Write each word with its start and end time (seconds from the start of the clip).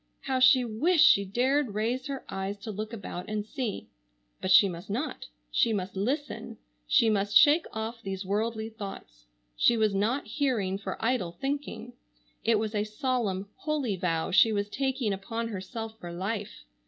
How 0.21 0.39
she 0.39 0.65
wished 0.65 1.05
she 1.05 1.25
dared 1.25 1.75
raise 1.75 2.07
her 2.07 2.25
eyes 2.27 2.57
to 2.61 2.71
look 2.71 2.91
about 2.91 3.29
and 3.29 3.45
see. 3.45 3.87
But 4.41 4.49
she 4.49 4.67
must 4.67 4.89
not. 4.89 5.27
She 5.51 5.73
must 5.73 5.95
listen. 5.95 6.57
She 6.87 7.07
must 7.07 7.37
shake 7.37 7.67
off 7.71 8.01
these 8.01 8.25
worldly 8.25 8.69
thoughts. 8.71 9.27
She 9.55 9.77
was 9.77 9.93
not 9.93 10.25
hearing 10.25 10.79
for 10.79 10.97
idle 11.05 11.33
thinking. 11.39 11.93
It 12.43 12.57
was 12.57 12.73
a 12.73 12.83
solemn, 12.83 13.49
holy 13.57 13.95
vow 13.95 14.31
she 14.31 14.51
was 14.51 14.69
taking 14.69 15.13
upon 15.13 15.49
herself 15.49 15.99
for 15.99 16.11
life. 16.11 16.63